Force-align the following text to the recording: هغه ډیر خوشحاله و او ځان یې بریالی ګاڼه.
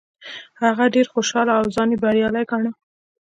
هغه 0.63 0.85
ډیر 0.95 1.05
خوشحاله 1.13 1.51
و 1.53 1.57
او 1.61 1.65
ځان 1.75 1.89
یې 1.91 1.97
بریالی 2.03 2.43
ګاڼه. 2.51 2.71